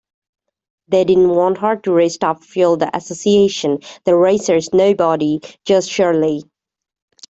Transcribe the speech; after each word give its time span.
They 0.87 1.03
didn't 1.03 1.29
want 1.29 1.59
her 1.59 1.75
to 1.75 1.91
race 1.93 2.17
Top 2.17 2.43
Fuel, 2.43 2.75
the 2.75 2.89
association, 2.97 3.81
the 4.03 4.15
racers, 4.15 4.73
nobody...Just 4.73 5.91
Shirley. 5.91 6.41